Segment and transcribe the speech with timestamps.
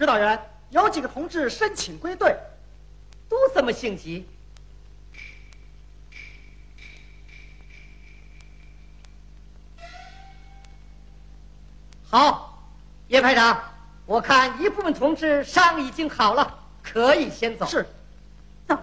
[0.00, 0.40] 指导员，
[0.70, 2.34] 有几个同志申请归队，
[3.28, 4.26] 都这么性急。
[12.08, 12.64] 好，
[13.08, 13.62] 叶排长，
[14.06, 17.66] 我看一部分同志伤已经好了，可以先走。
[17.66, 17.86] 是，
[18.66, 18.78] 走，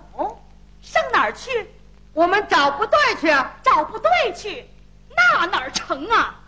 [0.83, 1.67] 上哪儿去？
[2.13, 3.57] 我们找部队去啊！
[3.63, 4.69] 找部队去，
[5.15, 6.39] 那哪儿成啊？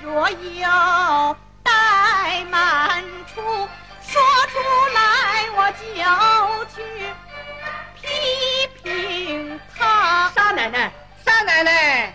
[0.00, 3.40] 若有怠慢处，
[4.00, 4.58] 说出
[4.94, 5.84] 来我就
[6.74, 6.82] 去
[8.00, 10.30] 批评他。
[10.34, 10.90] 沙奶奶，
[11.24, 12.14] 沙奶奶，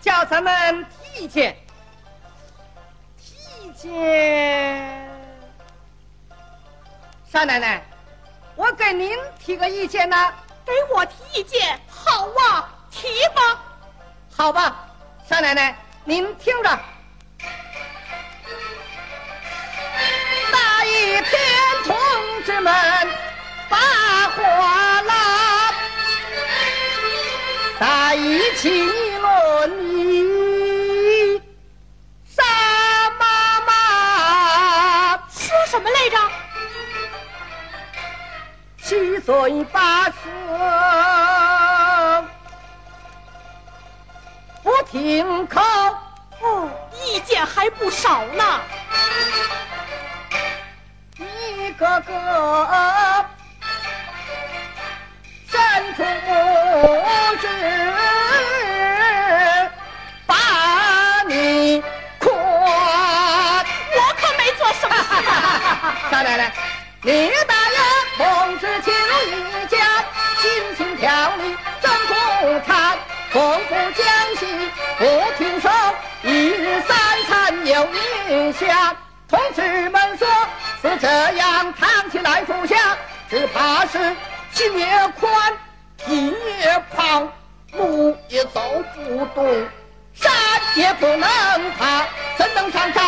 [0.00, 1.56] 叫咱们提意见。
[3.16, 5.08] 提意见，
[7.30, 7.84] 沙奶奶，
[8.56, 10.32] 我给您提个意见呢。
[10.64, 13.62] 给我提意见，好啊，提吧。
[14.36, 14.88] 好吧，
[15.28, 16.78] 沙奶奶，您听着。
[27.78, 28.70] 在一起
[29.18, 31.42] 论你
[32.26, 32.42] 沙
[33.18, 36.16] 妈妈说什么来着？
[38.82, 40.12] 七嘴八舌
[44.62, 45.60] 不停口。
[47.04, 48.60] 意见还不少呢。
[51.18, 53.26] 一个个
[55.48, 56.02] 伸出
[67.02, 67.78] 李大爷
[68.16, 68.92] 同志情
[69.28, 69.76] 一家，
[70.40, 72.96] 心情条理真不差，
[73.30, 74.06] 丰富江
[74.38, 75.04] 西不
[75.36, 75.70] 听说，
[76.22, 76.96] 一日三
[77.28, 77.88] 餐有
[78.48, 78.96] 一下。
[79.28, 80.26] 同志们说
[80.80, 82.96] 是这样，扛起来不下，
[83.28, 84.16] 只怕是
[84.52, 84.86] 心也
[85.20, 85.52] 宽，
[85.98, 87.28] 体也胖，
[87.72, 88.60] 路也走
[88.94, 89.68] 不动，
[90.14, 90.32] 山
[90.76, 91.28] 也不能
[91.78, 92.06] 爬，
[92.38, 93.05] 怎能上山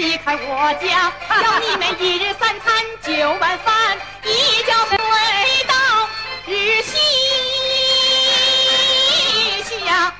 [0.00, 1.12] 离开我家，
[1.42, 4.96] 要你们一日三餐九碗饭，一觉睡
[5.68, 5.74] 到
[6.46, 6.96] 日西
[9.84, 10.10] 下。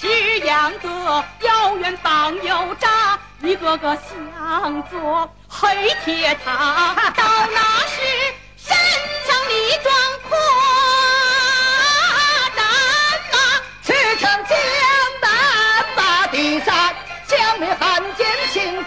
[0.00, 7.73] 这样的有冤帮有诈，一个个像座黑铁塔，到那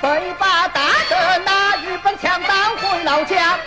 [0.02, 3.58] 非把大哥拿日本枪当回老家。